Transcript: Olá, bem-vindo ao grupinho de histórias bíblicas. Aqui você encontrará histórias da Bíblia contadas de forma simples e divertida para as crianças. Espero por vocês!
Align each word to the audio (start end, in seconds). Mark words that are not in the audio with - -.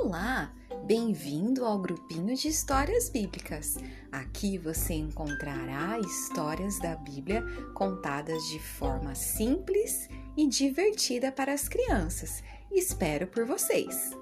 Olá, 0.00 0.54
bem-vindo 0.86 1.64
ao 1.64 1.76
grupinho 1.76 2.32
de 2.36 2.46
histórias 2.46 3.10
bíblicas. 3.10 3.76
Aqui 4.12 4.56
você 4.56 4.94
encontrará 4.94 5.98
histórias 5.98 6.78
da 6.78 6.94
Bíblia 6.94 7.44
contadas 7.74 8.40
de 8.44 8.60
forma 8.60 9.16
simples 9.16 10.08
e 10.36 10.46
divertida 10.46 11.32
para 11.32 11.52
as 11.52 11.68
crianças. 11.68 12.44
Espero 12.70 13.26
por 13.26 13.44
vocês! 13.44 14.12